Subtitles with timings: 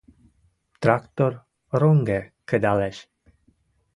[0.81, 1.33] Трактор
[1.79, 2.19] рунге
[2.49, 2.97] кыдалеш